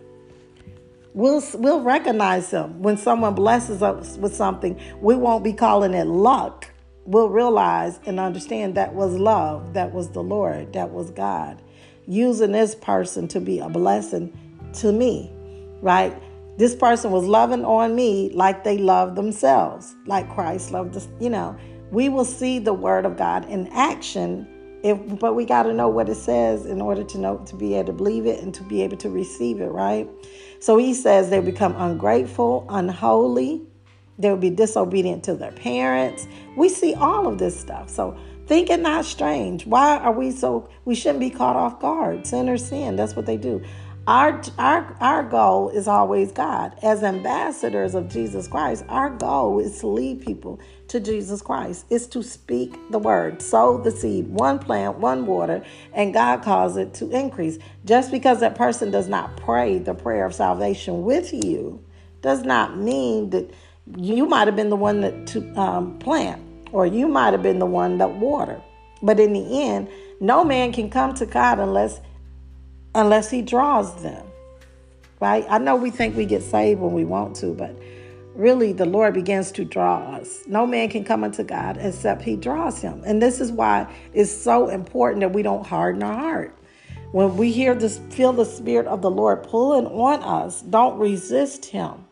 We'll, 1.14 1.42
we'll 1.54 1.82
recognize 1.82 2.50
him 2.50 2.80
when 2.82 2.96
someone 2.96 3.34
blesses 3.34 3.82
us 3.82 4.16
with 4.16 4.34
something. 4.34 4.80
We 5.00 5.14
won't 5.14 5.44
be 5.44 5.52
calling 5.52 5.92
it 5.92 6.06
luck 6.06 6.71
will 7.04 7.28
realize 7.28 7.98
and 8.06 8.20
understand 8.20 8.74
that 8.76 8.94
was 8.94 9.12
love, 9.14 9.74
that 9.74 9.92
was 9.92 10.10
the 10.10 10.22
Lord, 10.22 10.72
that 10.72 10.90
was 10.90 11.10
God. 11.10 11.60
using 12.06 12.52
this 12.52 12.74
person 12.74 13.28
to 13.28 13.40
be 13.40 13.60
a 13.60 13.68
blessing 13.68 14.36
to 14.74 14.92
me, 14.92 15.30
right? 15.80 16.16
This 16.58 16.74
person 16.74 17.10
was 17.10 17.24
loving 17.24 17.64
on 17.64 17.94
me 17.94 18.30
like 18.34 18.64
they 18.64 18.78
love 18.78 19.14
themselves, 19.14 19.94
like 20.06 20.28
Christ 20.30 20.72
loved 20.72 20.96
us, 20.96 21.08
you 21.20 21.30
know. 21.30 21.56
We 21.90 22.08
will 22.08 22.24
see 22.24 22.58
the 22.58 22.72
word 22.72 23.06
of 23.06 23.16
God 23.16 23.48
in 23.48 23.68
action 23.68 24.48
if 24.82 24.98
but 25.20 25.34
we 25.34 25.44
got 25.44 25.62
to 25.64 25.72
know 25.72 25.88
what 25.88 26.08
it 26.08 26.16
says 26.16 26.66
in 26.66 26.80
order 26.80 27.04
to 27.04 27.18
know 27.18 27.38
to 27.46 27.54
be 27.54 27.74
able 27.74 27.86
to 27.86 27.92
believe 27.92 28.26
it 28.26 28.42
and 28.42 28.52
to 28.54 28.64
be 28.64 28.82
able 28.82 28.96
to 28.96 29.10
receive 29.10 29.60
it, 29.60 29.68
right? 29.68 30.08
So 30.58 30.76
he 30.76 30.92
says 30.92 31.30
they 31.30 31.40
become 31.40 31.76
ungrateful, 31.76 32.66
unholy, 32.68 33.62
they'll 34.18 34.36
be 34.36 34.50
disobedient 34.50 35.24
to 35.24 35.34
their 35.34 35.52
parents. 35.52 36.26
We 36.56 36.68
see 36.68 36.94
all 36.94 37.26
of 37.26 37.38
this 37.38 37.58
stuff. 37.58 37.88
So 37.88 38.16
think 38.46 38.70
it 38.70 38.80
not 38.80 39.04
strange. 39.04 39.66
Why 39.66 39.96
are 39.98 40.12
we 40.12 40.30
so 40.30 40.68
we 40.84 40.94
shouldn't 40.94 41.20
be 41.20 41.30
caught 41.30 41.56
off 41.56 41.80
guard? 41.80 42.26
Sinners 42.26 42.64
sin. 42.64 42.96
That's 42.96 43.16
what 43.16 43.26
they 43.26 43.36
do. 43.36 43.62
Our, 44.08 44.42
our, 44.58 44.96
our 45.00 45.22
goal 45.22 45.70
is 45.70 45.86
always 45.86 46.32
God. 46.32 46.74
As 46.82 47.04
ambassadors 47.04 47.94
of 47.94 48.08
Jesus 48.08 48.48
Christ, 48.48 48.84
our 48.88 49.10
goal 49.10 49.60
is 49.60 49.78
to 49.78 49.86
lead 49.86 50.26
people 50.26 50.58
to 50.88 50.98
Jesus 50.98 51.40
Christ. 51.40 51.86
It's 51.88 52.06
to 52.06 52.20
speak 52.20 52.76
the 52.90 52.98
word, 52.98 53.40
sow 53.40 53.78
the 53.78 53.92
seed, 53.92 54.26
one 54.26 54.58
plant, 54.58 54.98
one 54.98 55.24
water, 55.24 55.64
and 55.92 56.12
God 56.12 56.42
calls 56.42 56.76
it 56.76 56.94
to 56.94 57.10
increase. 57.10 57.58
Just 57.84 58.10
because 58.10 58.40
that 58.40 58.56
person 58.56 58.90
does 58.90 59.08
not 59.08 59.36
pray 59.36 59.78
the 59.78 59.94
prayer 59.94 60.26
of 60.26 60.34
salvation 60.34 61.04
with 61.04 61.32
you 61.32 61.80
does 62.22 62.42
not 62.42 62.76
mean 62.76 63.30
that 63.30 63.52
you 63.96 64.26
might 64.26 64.46
have 64.46 64.56
been 64.56 64.70
the 64.70 64.76
one 64.76 65.00
that 65.00 65.26
to 65.28 65.60
um, 65.60 65.98
plant, 65.98 66.40
or 66.72 66.86
you 66.86 67.08
might 67.08 67.32
have 67.32 67.42
been 67.42 67.58
the 67.58 67.66
one 67.66 67.98
that 67.98 68.12
water. 68.12 68.60
But 69.02 69.18
in 69.18 69.32
the 69.32 69.62
end, 69.62 69.88
no 70.20 70.44
man 70.44 70.72
can 70.72 70.88
come 70.88 71.14
to 71.14 71.26
God 71.26 71.58
unless 71.58 72.00
unless 72.94 73.30
he 73.30 73.42
draws 73.42 74.02
them. 74.02 74.26
Right? 75.20 75.46
I 75.48 75.58
know 75.58 75.76
we 75.76 75.90
think 75.90 76.16
we 76.16 76.26
get 76.26 76.42
saved 76.42 76.80
when 76.80 76.92
we 76.92 77.04
want 77.04 77.36
to, 77.36 77.54
but 77.54 77.76
really 78.34 78.72
the 78.72 78.86
Lord 78.86 79.14
begins 79.14 79.52
to 79.52 79.64
draw 79.64 80.16
us. 80.16 80.42
No 80.46 80.66
man 80.66 80.88
can 80.88 81.04
come 81.04 81.22
unto 81.22 81.44
God 81.44 81.78
except 81.80 82.22
he 82.22 82.36
draws 82.36 82.80
him. 82.80 83.02
And 83.06 83.22
this 83.22 83.40
is 83.40 83.52
why 83.52 83.92
it's 84.12 84.32
so 84.32 84.68
important 84.68 85.20
that 85.20 85.32
we 85.32 85.42
don't 85.42 85.66
harden 85.66 86.02
our 86.02 86.14
heart. 86.14 86.58
When 87.12 87.36
we 87.36 87.52
hear 87.52 87.74
this, 87.74 87.98
feel 88.10 88.32
the 88.32 88.44
Spirit 88.44 88.86
of 88.86 89.02
the 89.02 89.10
Lord 89.10 89.42
pulling 89.44 89.86
on 89.86 90.22
us, 90.22 90.62
don't 90.62 90.98
resist 90.98 91.66
him. 91.66 92.06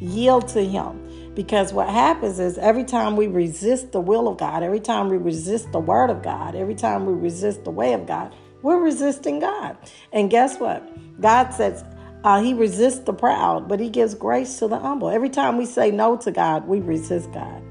Yield 0.00 0.48
to 0.48 0.64
him. 0.64 1.32
Because 1.34 1.72
what 1.72 1.88
happens 1.88 2.38
is 2.38 2.58
every 2.58 2.84
time 2.84 3.16
we 3.16 3.26
resist 3.26 3.92
the 3.92 4.00
will 4.00 4.28
of 4.28 4.38
God, 4.38 4.62
every 4.62 4.80
time 4.80 5.08
we 5.08 5.16
resist 5.16 5.72
the 5.72 5.80
word 5.80 6.10
of 6.10 6.22
God, 6.22 6.54
every 6.54 6.74
time 6.74 7.06
we 7.06 7.12
resist 7.12 7.64
the 7.64 7.70
way 7.70 7.92
of 7.92 8.06
God, 8.06 8.34
we're 8.62 8.80
resisting 8.80 9.40
God. 9.40 9.76
And 10.12 10.30
guess 10.30 10.58
what? 10.58 10.82
God 11.20 11.50
says 11.50 11.84
uh, 12.22 12.40
He 12.42 12.54
resists 12.54 13.00
the 13.00 13.12
proud, 13.12 13.68
but 13.68 13.80
He 13.80 13.90
gives 13.90 14.14
grace 14.14 14.58
to 14.60 14.68
the 14.68 14.78
humble. 14.78 15.10
Every 15.10 15.28
time 15.28 15.58
we 15.58 15.66
say 15.66 15.90
no 15.90 16.16
to 16.18 16.30
God, 16.30 16.66
we 16.66 16.80
resist 16.80 17.30
God. 17.32 17.62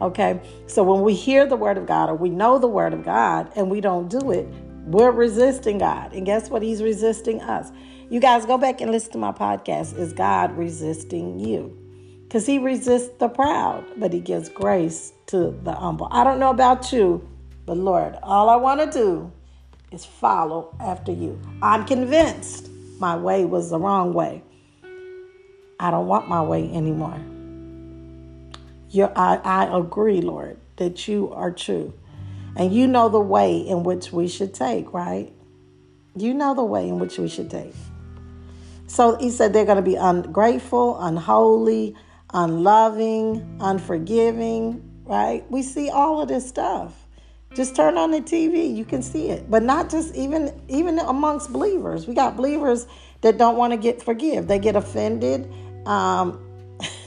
Okay? 0.00 0.40
So 0.66 0.82
when 0.82 1.02
we 1.02 1.14
hear 1.14 1.46
the 1.46 1.56
word 1.56 1.78
of 1.78 1.86
God 1.86 2.08
or 2.10 2.14
we 2.14 2.30
know 2.30 2.58
the 2.58 2.66
word 2.66 2.94
of 2.94 3.04
God 3.04 3.52
and 3.54 3.70
we 3.70 3.80
don't 3.80 4.08
do 4.08 4.30
it, 4.30 4.48
we're 4.86 5.10
resisting 5.10 5.78
God. 5.78 6.12
And 6.12 6.26
guess 6.26 6.50
what? 6.50 6.62
He's 6.62 6.82
resisting 6.82 7.40
us. 7.40 7.70
You 8.08 8.20
guys 8.20 8.44
go 8.46 8.58
back 8.58 8.80
and 8.80 8.90
listen 8.90 9.12
to 9.12 9.18
my 9.18 9.32
podcast. 9.32 9.96
Is 9.96 10.12
God 10.12 10.56
resisting 10.56 11.38
you? 11.38 11.76
Because 12.24 12.46
He 12.46 12.58
resists 12.58 13.10
the 13.18 13.28
proud, 13.28 13.84
but 13.96 14.12
He 14.12 14.20
gives 14.20 14.48
grace 14.48 15.12
to 15.26 15.58
the 15.62 15.72
humble. 15.72 16.08
I 16.10 16.24
don't 16.24 16.40
know 16.40 16.50
about 16.50 16.92
you, 16.92 17.28
but 17.66 17.76
Lord, 17.76 18.16
all 18.22 18.48
I 18.48 18.56
want 18.56 18.80
to 18.80 18.98
do 18.98 19.32
is 19.92 20.04
follow 20.04 20.74
after 20.80 21.12
you. 21.12 21.40
I'm 21.62 21.84
convinced 21.84 22.68
my 22.98 23.16
way 23.16 23.44
was 23.44 23.70
the 23.70 23.78
wrong 23.78 24.12
way. 24.12 24.42
I 25.78 25.90
don't 25.90 26.06
want 26.06 26.28
my 26.28 26.42
way 26.42 26.70
anymore. 26.72 27.18
You're, 28.90 29.12
I, 29.16 29.36
I 29.36 29.78
agree, 29.78 30.20
Lord, 30.20 30.58
that 30.76 31.08
you 31.08 31.32
are 31.32 31.50
true. 31.50 31.94
And 32.56 32.72
you 32.72 32.86
know 32.86 33.08
the 33.08 33.20
way 33.20 33.56
in 33.58 33.82
which 33.82 34.12
we 34.12 34.28
should 34.28 34.54
take, 34.54 34.92
right? 34.92 35.32
You 36.16 36.34
know 36.34 36.54
the 36.54 36.64
way 36.64 36.88
in 36.88 36.98
which 36.98 37.18
we 37.18 37.28
should 37.28 37.50
take. 37.50 37.74
So 38.86 39.16
he 39.16 39.30
said 39.30 39.52
they're 39.52 39.64
going 39.64 39.76
to 39.76 39.82
be 39.82 39.94
ungrateful, 39.94 41.00
unholy, 41.00 41.94
unloving, 42.34 43.58
unforgiving, 43.60 44.82
right? 45.04 45.48
We 45.50 45.62
see 45.62 45.90
all 45.90 46.20
of 46.20 46.28
this 46.28 46.48
stuff. 46.48 47.06
Just 47.54 47.74
turn 47.74 47.96
on 47.96 48.12
the 48.12 48.20
TV, 48.20 48.74
you 48.74 48.84
can 48.84 49.02
see 49.02 49.28
it. 49.28 49.50
But 49.50 49.64
not 49.64 49.90
just 49.90 50.14
even 50.14 50.52
even 50.68 51.00
amongst 51.00 51.52
believers. 51.52 52.06
We 52.06 52.14
got 52.14 52.36
believers 52.36 52.86
that 53.22 53.38
don't 53.38 53.56
want 53.56 53.72
to 53.72 53.76
get 53.76 54.02
forgive. 54.02 54.46
They 54.46 54.58
get 54.58 54.76
offended. 54.76 55.52
Um, 55.84 56.40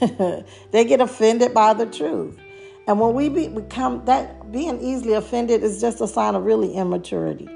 they 0.70 0.84
get 0.84 1.00
offended 1.00 1.54
by 1.54 1.72
the 1.72 1.86
truth. 1.86 2.38
And 2.86 3.00
when 3.00 3.14
we 3.14 3.28
be, 3.28 3.48
become 3.48 4.04
that, 4.04 4.52
being 4.52 4.80
easily 4.80 5.14
offended 5.14 5.62
is 5.62 5.80
just 5.80 6.00
a 6.00 6.06
sign 6.06 6.34
of 6.34 6.44
really 6.44 6.74
immaturity, 6.74 7.48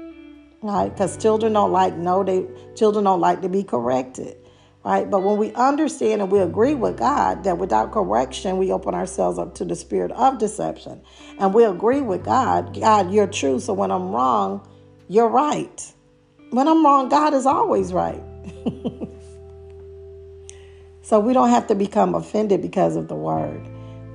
right? 0.61 0.89
Because 0.89 1.17
children 1.17 1.53
don't 1.53 1.71
like 1.71 1.95
no, 1.95 2.23
they 2.23 2.47
children 2.75 3.03
don't 3.03 3.21
like 3.21 3.41
to 3.41 3.49
be 3.49 3.63
corrected 3.63 4.35
right? 4.83 5.09
But 5.09 5.23
when 5.23 5.37
we 5.37 5.53
understand 5.53 6.21
and 6.21 6.31
we 6.31 6.39
agree 6.39 6.73
with 6.73 6.97
God 6.97 7.43
that 7.43 7.57
without 7.57 7.91
correction, 7.91 8.57
we 8.57 8.71
open 8.71 8.93
ourselves 8.95 9.37
up 9.37 9.55
to 9.55 9.65
the 9.65 9.75
spirit 9.75 10.11
of 10.13 10.37
deception. 10.37 11.01
And 11.37 11.53
we 11.53 11.65
agree 11.65 12.01
with 12.01 12.23
God, 12.23 12.79
God, 12.79 13.11
you're 13.11 13.27
true. 13.27 13.59
So 13.59 13.73
when 13.73 13.91
I'm 13.91 14.09
wrong, 14.11 14.67
you're 15.07 15.27
right. 15.27 15.93
When 16.51 16.67
I'm 16.67 16.83
wrong, 16.83 17.09
God 17.09 17.33
is 17.33 17.45
always 17.45 17.93
right. 17.93 18.23
so 21.01 21.19
we 21.19 21.33
don't 21.33 21.49
have 21.49 21.67
to 21.67 21.75
become 21.75 22.15
offended 22.15 22.61
because 22.61 22.95
of 22.95 23.07
the 23.07 23.15
word. 23.15 23.61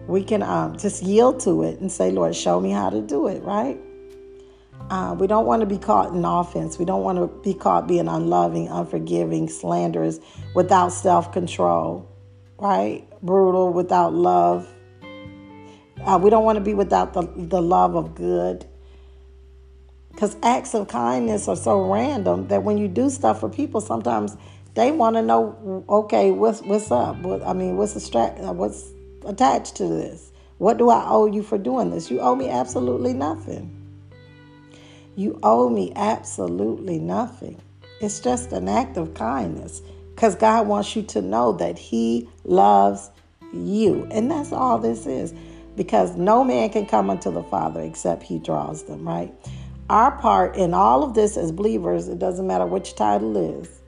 We 0.06 0.22
can 0.22 0.42
um, 0.42 0.76
just 0.76 1.02
yield 1.02 1.40
to 1.40 1.62
it 1.62 1.80
and 1.80 1.90
say, 1.90 2.10
Lord, 2.10 2.34
show 2.36 2.60
me 2.60 2.70
how 2.70 2.90
to 2.90 3.00
do 3.00 3.26
it, 3.26 3.42
right? 3.42 3.78
Uh, 4.90 5.16
we 5.18 5.26
don't 5.26 5.46
want 5.46 5.60
to 5.60 5.66
be 5.66 5.78
caught 5.78 6.12
in 6.12 6.24
offense. 6.24 6.78
We 6.78 6.84
don't 6.84 7.02
want 7.02 7.18
to 7.18 7.26
be 7.42 7.54
caught 7.54 7.86
being 7.86 8.06
unloving, 8.06 8.68
unforgiving, 8.68 9.48
slanderous, 9.48 10.20
without 10.54 10.90
self 10.90 11.32
control, 11.32 12.08
right? 12.58 13.06
Brutal, 13.22 13.72
without 13.72 14.12
love. 14.12 14.68
Uh, 16.04 16.18
we 16.22 16.28
don't 16.28 16.44
want 16.44 16.56
to 16.56 16.64
be 16.64 16.74
without 16.74 17.14
the, 17.14 17.22
the 17.34 17.62
love 17.62 17.96
of 17.96 18.14
good. 18.14 18.66
Because 20.10 20.36
acts 20.42 20.74
of 20.74 20.86
kindness 20.88 21.48
are 21.48 21.56
so 21.56 21.90
random 21.90 22.46
that 22.48 22.62
when 22.62 22.76
you 22.76 22.86
do 22.86 23.08
stuff 23.08 23.40
for 23.40 23.48
people, 23.48 23.80
sometimes 23.80 24.36
they 24.74 24.90
want 24.90 25.16
to 25.16 25.22
know, 25.22 25.84
okay, 25.88 26.30
what's 26.30 26.60
what's 26.62 26.90
up? 26.90 27.16
What, 27.18 27.42
I 27.42 27.52
mean, 27.52 27.76
what's 27.76 27.94
the 27.94 28.18
uh, 28.18 28.52
what's 28.52 28.93
attached 29.26 29.76
to 29.76 29.86
this? 29.86 30.32
What 30.58 30.78
do 30.78 30.90
I 30.90 31.04
owe 31.08 31.26
you 31.26 31.42
for 31.42 31.58
doing 31.58 31.90
this? 31.90 32.10
You 32.10 32.20
owe 32.20 32.34
me 32.34 32.48
absolutely 32.48 33.12
nothing. 33.12 33.70
You 35.16 35.38
owe 35.42 35.68
me 35.68 35.92
absolutely 35.96 36.98
nothing. 36.98 37.60
It's 38.00 38.20
just 38.20 38.52
an 38.52 38.68
act 38.68 38.96
of 38.96 39.14
kindness 39.14 39.82
because 40.14 40.34
God 40.34 40.66
wants 40.66 40.94
you 40.94 41.02
to 41.02 41.22
know 41.22 41.52
that 41.52 41.78
He 41.78 42.28
loves 42.44 43.10
you. 43.52 44.06
And 44.10 44.30
that's 44.30 44.52
all 44.52 44.78
this 44.78 45.06
is 45.06 45.32
because 45.76 46.16
no 46.16 46.44
man 46.44 46.70
can 46.70 46.86
come 46.86 47.10
unto 47.10 47.30
the 47.30 47.42
Father 47.44 47.80
except 47.80 48.22
He 48.22 48.38
draws 48.38 48.84
them, 48.84 49.06
right? 49.06 49.32
Our 49.90 50.12
part 50.12 50.56
in 50.56 50.72
all 50.72 51.02
of 51.02 51.14
this 51.14 51.36
as 51.36 51.52
believers, 51.52 52.08
it 52.08 52.18
doesn't 52.18 52.46
matter 52.46 52.66
which 52.66 52.94
title 52.94 53.36
is, 53.36 53.80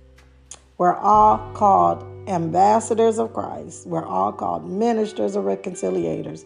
we're 0.78 0.96
all 0.96 1.38
called 1.54 2.04
ambassadors 2.26 3.18
of 3.18 3.32
Christ. 3.32 3.86
We're 3.86 4.04
all 4.04 4.32
called 4.32 4.68
ministers 4.68 5.36
or 5.36 5.42
reconciliators. 5.42 6.44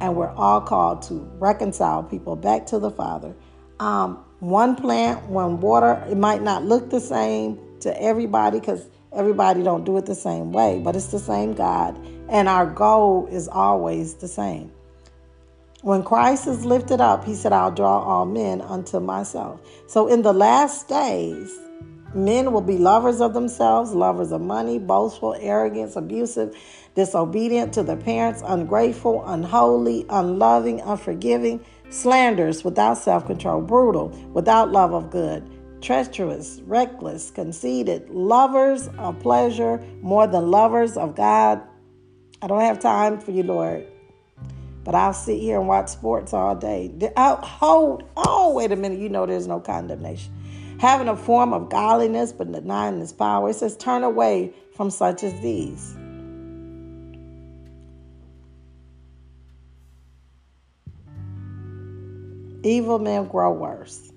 And 0.00 0.16
we're 0.16 0.32
all 0.34 0.60
called 0.60 1.02
to 1.02 1.14
reconcile 1.38 2.02
people 2.02 2.36
back 2.36 2.66
to 2.66 2.78
the 2.78 2.90
Father 2.90 3.34
um, 3.80 4.24
one 4.40 4.76
plant, 4.76 5.24
one 5.28 5.60
water. 5.60 6.04
It 6.08 6.16
might 6.16 6.42
not 6.42 6.64
look 6.64 6.90
the 6.90 7.00
same 7.00 7.58
to 7.80 8.02
everybody 8.02 8.60
because 8.60 8.88
everybody 9.12 9.62
don't 9.62 9.84
do 9.84 9.96
it 9.96 10.06
the 10.06 10.14
same 10.14 10.52
way, 10.52 10.80
but 10.82 10.96
it's 10.96 11.06
the 11.06 11.18
same 11.18 11.54
God, 11.54 11.96
and 12.28 12.48
our 12.48 12.66
goal 12.66 13.28
is 13.30 13.48
always 13.48 14.14
the 14.14 14.28
same. 14.28 14.72
When 15.82 16.02
Christ 16.02 16.48
is 16.48 16.64
lifted 16.64 17.00
up, 17.00 17.24
he 17.24 17.34
said, 17.34 17.52
I'll 17.52 17.70
draw 17.70 18.02
all 18.02 18.26
men 18.26 18.60
unto 18.60 18.98
myself. 18.98 19.60
So 19.86 20.08
in 20.08 20.22
the 20.22 20.32
last 20.32 20.88
days, 20.88 21.56
men 22.18 22.52
will 22.52 22.60
be 22.60 22.76
lovers 22.76 23.20
of 23.20 23.34
themselves, 23.34 23.92
lovers 23.92 24.32
of 24.32 24.40
money, 24.40 24.78
boastful, 24.78 25.36
arrogant, 25.40 25.96
abusive, 25.96 26.56
disobedient 26.94 27.72
to 27.74 27.82
their 27.82 27.96
parents, 27.96 28.42
ungrateful, 28.44 29.24
unholy, 29.26 30.04
unloving, 30.10 30.80
unforgiving 30.80 31.64
slanderous, 31.90 32.64
without 32.64 32.98
self 32.98 33.26
control, 33.26 33.60
brutal, 33.60 34.08
without 34.32 34.70
love 34.70 34.92
of 34.92 35.10
good, 35.10 35.48
treacherous, 35.80 36.60
reckless, 36.66 37.30
conceited, 37.30 38.08
lovers 38.10 38.88
of 38.98 39.18
pleasure 39.20 39.82
more 40.00 40.26
than 40.26 40.50
lovers 40.50 40.96
of 40.96 41.14
God. 41.14 41.62
I 42.42 42.46
don't 42.46 42.60
have 42.60 42.80
time 42.80 43.20
for 43.20 43.30
you, 43.30 43.42
Lord. 43.42 43.86
But 44.84 44.94
I'll 44.94 45.12
sit 45.12 45.38
here 45.40 45.58
and 45.58 45.68
watch 45.68 45.88
sports 45.88 46.32
all 46.32 46.54
day. 46.54 46.90
Oh, 47.16 47.36
hold, 47.36 48.04
oh, 48.16 48.54
wait 48.54 48.72
a 48.72 48.76
minute. 48.76 48.98
You 49.00 49.08
know 49.10 49.26
there's 49.26 49.46
no 49.46 49.60
condemnation. 49.60 50.32
Having 50.78 51.08
a 51.08 51.16
form 51.16 51.52
of 51.52 51.68
godliness 51.68 52.32
but 52.32 52.50
denying 52.52 53.00
its 53.00 53.12
power. 53.12 53.50
It 53.50 53.54
says, 53.54 53.76
turn 53.76 54.04
away 54.04 54.52
from 54.74 54.90
such 54.90 55.24
as 55.24 55.38
these. 55.40 55.96
Evil 62.62 62.98
men 62.98 63.26
grow 63.26 63.52
worse. 63.52 64.12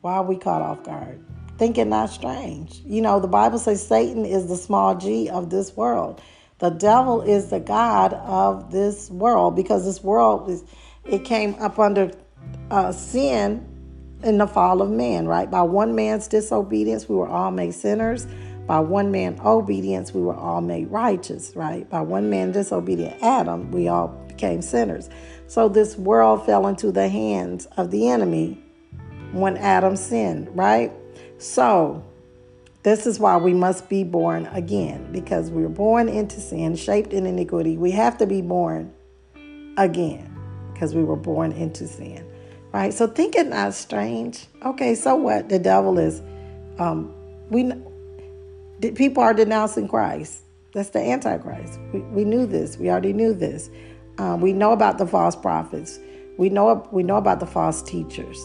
Why 0.00 0.14
are 0.16 0.24
we 0.24 0.36
caught 0.36 0.62
off 0.62 0.84
guard? 0.84 1.24
Thinking 1.58 1.88
not 1.88 2.10
strange. 2.10 2.80
You 2.84 3.00
know, 3.00 3.20
the 3.20 3.28
Bible 3.28 3.58
says 3.58 3.86
Satan 3.86 4.24
is 4.24 4.48
the 4.48 4.56
small 4.56 4.96
g 4.96 5.28
of 5.30 5.50
this 5.50 5.76
world. 5.76 6.20
The 6.58 6.70
devil 6.70 7.22
is 7.22 7.50
the 7.50 7.60
God 7.60 8.12
of 8.14 8.70
this 8.70 9.10
world 9.10 9.56
because 9.56 9.84
this 9.84 10.02
world 10.02 10.50
is 10.50 10.64
it 11.04 11.24
came 11.24 11.54
up 11.56 11.78
under 11.78 12.10
uh, 12.70 12.92
sin 12.92 13.73
in 14.24 14.38
the 14.38 14.46
fall 14.46 14.82
of 14.82 14.90
man, 14.90 15.26
right? 15.26 15.50
By 15.50 15.62
one 15.62 15.94
man's 15.94 16.26
disobedience, 16.26 17.08
we 17.08 17.14
were 17.14 17.28
all 17.28 17.50
made 17.50 17.74
sinners. 17.74 18.26
By 18.66 18.80
one 18.80 19.10
man's 19.10 19.40
obedience, 19.40 20.14
we 20.14 20.22
were 20.22 20.34
all 20.34 20.62
made 20.62 20.90
righteous, 20.90 21.54
right? 21.54 21.88
By 21.88 22.00
one 22.00 22.30
man 22.30 22.52
disobedient 22.52 23.22
Adam, 23.22 23.70
we 23.70 23.88
all 23.88 24.08
became 24.26 24.62
sinners. 24.62 25.10
So 25.46 25.68
this 25.68 25.96
world 25.98 26.46
fell 26.46 26.66
into 26.66 26.90
the 26.90 27.08
hands 27.08 27.66
of 27.76 27.90
the 27.90 28.08
enemy 28.08 28.62
when 29.32 29.58
Adam 29.58 29.96
sinned, 29.96 30.48
right? 30.56 30.90
So 31.36 32.02
this 32.82 33.06
is 33.06 33.20
why 33.20 33.36
we 33.36 33.52
must 33.52 33.90
be 33.90 34.02
born 34.02 34.46
again 34.46 35.12
because 35.12 35.50
we 35.50 35.62
were 35.62 35.68
born 35.68 36.08
into 36.08 36.40
sin, 36.40 36.74
shaped 36.76 37.12
in 37.12 37.26
iniquity. 37.26 37.76
We 37.76 37.90
have 37.90 38.16
to 38.18 38.26
be 38.26 38.40
born 38.40 38.92
again 39.76 40.34
because 40.72 40.94
we 40.94 41.04
were 41.04 41.16
born 41.16 41.52
into 41.52 41.86
sin 41.86 42.26
right? 42.74 42.92
So 42.92 43.06
think 43.06 43.36
it 43.36 43.46
not 43.46 43.72
strange. 43.72 44.46
Okay, 44.64 44.96
so 44.96 45.14
what? 45.14 45.48
The 45.48 45.60
devil 45.60 45.96
is, 45.96 46.20
um, 46.78 47.14
we 47.48 47.72
people 48.80 49.22
are 49.22 49.32
denouncing 49.32 49.86
Christ. 49.86 50.40
That's 50.74 50.90
the 50.90 50.98
Antichrist. 50.98 51.78
We, 51.92 52.00
we 52.00 52.24
knew 52.24 52.46
this. 52.46 52.76
We 52.76 52.90
already 52.90 53.12
knew 53.12 53.32
this. 53.32 53.70
Um, 54.18 54.40
we 54.40 54.52
know 54.52 54.72
about 54.72 54.98
the 54.98 55.06
false 55.06 55.36
prophets. 55.36 56.00
We 56.36 56.48
know 56.48 56.86
we 56.90 57.04
know 57.04 57.16
about 57.16 57.38
the 57.38 57.46
false 57.46 57.80
teachers. 57.80 58.38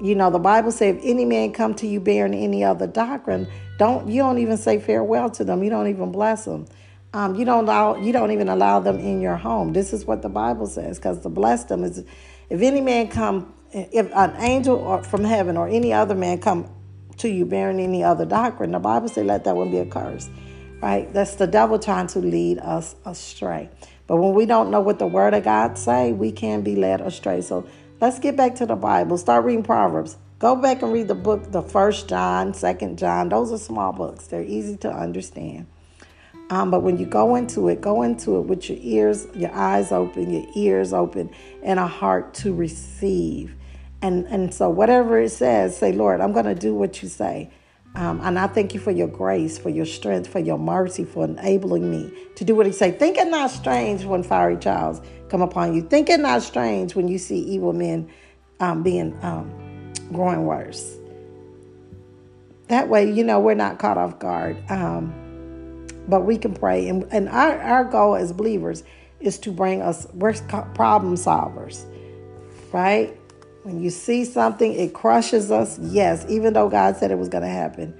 You 0.00 0.14
know, 0.14 0.30
the 0.30 0.38
Bible 0.38 0.72
says, 0.72 0.96
if 0.96 1.02
any 1.04 1.26
man 1.26 1.52
come 1.52 1.74
to 1.74 1.86
you 1.86 2.00
bearing 2.00 2.34
any 2.34 2.64
other 2.64 2.86
doctrine, 2.86 3.46
don't 3.78 4.08
you 4.08 4.22
don't 4.22 4.38
even 4.38 4.56
say 4.56 4.78
farewell 4.78 5.28
to 5.30 5.44
them. 5.44 5.62
You 5.62 5.68
don't 5.68 5.88
even 5.88 6.10
bless 6.10 6.46
them. 6.46 6.66
Um, 7.12 7.34
you 7.34 7.44
don't 7.44 7.64
allow 7.64 7.96
you 7.96 8.12
don't 8.14 8.30
even 8.30 8.48
allow 8.48 8.80
them 8.80 8.98
in 8.98 9.20
your 9.20 9.36
home. 9.36 9.74
This 9.74 9.92
is 9.92 10.06
what 10.06 10.22
the 10.22 10.30
Bible 10.30 10.66
says, 10.66 10.98
because 10.98 11.20
to 11.20 11.28
bless 11.28 11.64
them 11.64 11.84
is 11.84 12.02
if 12.48 12.62
any 12.62 12.80
man 12.80 13.08
come, 13.08 13.52
if 13.72 14.10
an 14.14 14.34
angel 14.38 14.76
or 14.76 15.02
from 15.02 15.24
heaven 15.24 15.56
or 15.56 15.68
any 15.68 15.92
other 15.92 16.14
man 16.14 16.38
come 16.38 16.70
to 17.18 17.28
you 17.28 17.44
bearing 17.44 17.80
any 17.80 18.04
other 18.04 18.24
doctrine, 18.24 18.72
the 18.72 18.78
Bible 18.78 19.08
says 19.08 19.24
let 19.24 19.44
that 19.44 19.56
one 19.56 19.70
be 19.70 19.78
a 19.78 19.86
curse. 19.86 20.28
Right? 20.82 21.12
That's 21.12 21.36
the 21.36 21.46
devil 21.46 21.78
trying 21.78 22.06
to 22.08 22.18
lead 22.18 22.58
us 22.58 22.94
astray. 23.04 23.70
But 24.06 24.18
when 24.18 24.34
we 24.34 24.46
don't 24.46 24.70
know 24.70 24.80
what 24.80 24.98
the 24.98 25.06
word 25.06 25.34
of 25.34 25.44
God 25.44 25.78
say, 25.78 26.12
we 26.12 26.30
can 26.30 26.62
be 26.62 26.76
led 26.76 27.00
astray. 27.00 27.40
So 27.40 27.66
let's 28.00 28.18
get 28.18 28.36
back 28.36 28.54
to 28.56 28.66
the 28.66 28.76
Bible. 28.76 29.18
Start 29.18 29.44
reading 29.44 29.64
Proverbs. 29.64 30.16
Go 30.38 30.54
back 30.54 30.82
and 30.82 30.92
read 30.92 31.08
the 31.08 31.14
book, 31.14 31.50
the 31.50 31.62
first 31.62 32.08
John, 32.08 32.52
second 32.52 32.98
John. 32.98 33.30
Those 33.30 33.52
are 33.52 33.58
small 33.58 33.92
books. 33.92 34.26
They're 34.26 34.42
easy 34.42 34.76
to 34.78 34.92
understand. 34.92 35.66
Um, 36.50 36.70
but 36.70 36.82
when 36.82 36.96
you 36.96 37.06
go 37.06 37.34
into 37.34 37.68
it, 37.68 37.80
go 37.80 38.02
into 38.02 38.38
it 38.38 38.42
with 38.42 38.68
your 38.68 38.78
ears, 38.80 39.26
your 39.34 39.52
eyes 39.52 39.90
open, 39.90 40.32
your 40.32 40.46
ears 40.54 40.92
open, 40.92 41.30
and 41.62 41.80
a 41.80 41.86
heart 41.86 42.34
to 42.34 42.54
receive. 42.54 43.54
And 44.02 44.26
and 44.26 44.54
so 44.54 44.70
whatever 44.70 45.18
it 45.20 45.30
says, 45.30 45.76
say, 45.76 45.92
Lord, 45.92 46.20
I'm 46.20 46.32
going 46.32 46.44
to 46.44 46.54
do 46.54 46.74
what 46.74 47.02
you 47.02 47.08
say. 47.08 47.50
Um, 47.96 48.20
and 48.22 48.38
I 48.38 48.46
thank 48.46 48.74
you 48.74 48.80
for 48.80 48.90
your 48.90 49.08
grace, 49.08 49.56
for 49.56 49.70
your 49.70 49.86
strength, 49.86 50.28
for 50.28 50.38
your 50.38 50.58
mercy, 50.58 51.04
for 51.04 51.24
enabling 51.24 51.90
me 51.90 52.12
to 52.36 52.44
do 52.44 52.54
what 52.54 52.66
He 52.66 52.72
say. 52.72 52.90
Think 52.90 53.16
it 53.16 53.28
not 53.28 53.50
strange 53.50 54.04
when 54.04 54.22
fiery 54.22 54.56
trials 54.56 55.00
come 55.30 55.40
upon 55.40 55.74
you. 55.74 55.80
Think 55.82 56.10
it 56.10 56.20
not 56.20 56.42
strange 56.42 56.94
when 56.94 57.08
you 57.08 57.18
see 57.18 57.38
evil 57.38 57.72
men 57.72 58.10
um, 58.60 58.82
being 58.82 59.18
um, 59.22 59.50
growing 60.12 60.44
worse. 60.44 60.98
That 62.68 62.88
way, 62.88 63.10
you 63.10 63.24
know 63.24 63.40
we're 63.40 63.54
not 63.54 63.78
caught 63.78 63.96
off 63.96 64.18
guard. 64.18 64.62
Um, 64.70 65.25
but 66.08 66.22
we 66.22 66.38
can 66.38 66.54
pray. 66.54 66.88
And, 66.88 67.06
and 67.10 67.28
our, 67.28 67.58
our 67.60 67.84
goal 67.84 68.16
as 68.16 68.32
believers 68.32 68.82
is 69.20 69.38
to 69.40 69.50
bring 69.50 69.82
us, 69.82 70.06
we're 70.12 70.34
problem 70.74 71.14
solvers, 71.14 71.84
right? 72.72 73.16
When 73.62 73.82
you 73.82 73.90
see 73.90 74.24
something, 74.24 74.72
it 74.72 74.94
crushes 74.94 75.50
us. 75.50 75.78
Yes, 75.80 76.24
even 76.28 76.52
though 76.52 76.68
God 76.68 76.96
said 76.96 77.10
it 77.10 77.18
was 77.18 77.28
going 77.28 77.42
to 77.42 77.50
happen, 77.50 77.98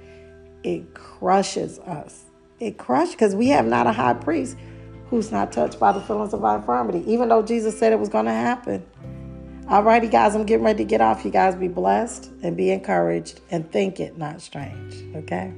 it 0.63 0.93
crushes 0.93 1.79
us. 1.79 2.23
It 2.59 2.77
crushes 2.77 3.15
because 3.15 3.35
we 3.35 3.49
have 3.49 3.65
not 3.65 3.87
a 3.87 3.91
high 3.91 4.13
priest 4.13 4.57
who's 5.09 5.31
not 5.31 5.51
touched 5.51 5.79
by 5.79 5.91
the 5.91 6.01
feelings 6.01 6.33
of 6.33 6.43
our 6.43 6.57
infirmity, 6.57 7.03
even 7.11 7.29
though 7.29 7.41
Jesus 7.41 7.77
said 7.77 7.91
it 7.91 7.99
was 7.99 8.09
going 8.09 8.25
to 8.25 8.31
happen. 8.31 8.85
Alrighty, 9.65 10.09
guys, 10.09 10.33
I'm 10.33 10.45
getting 10.45 10.65
ready 10.65 10.77
to 10.77 10.85
get 10.85 11.01
off. 11.01 11.25
You 11.25 11.31
guys 11.31 11.55
be 11.55 11.67
blessed 11.67 12.31
and 12.41 12.55
be 12.55 12.71
encouraged 12.71 13.41
and 13.51 13.69
think 13.69 13.99
it 13.99 14.17
not 14.17 14.41
strange, 14.41 15.15
okay? 15.15 15.53